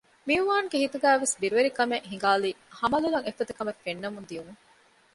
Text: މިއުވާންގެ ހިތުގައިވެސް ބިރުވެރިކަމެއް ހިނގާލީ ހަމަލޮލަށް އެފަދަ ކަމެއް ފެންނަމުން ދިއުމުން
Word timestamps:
މިއުވާންގެ 0.27 0.77
ހިތުގައިވެސް 0.83 1.35
ބިރުވެރިކަމެއް 1.41 2.07
ހިނގާލީ 2.11 2.49
ހަމަލޮލަށް 2.77 3.25
އެފަދަ 3.27 3.53
ކަމެއް 3.57 3.81
ފެންނަމުން 3.85 4.27
ދިއުމުން 4.29 4.61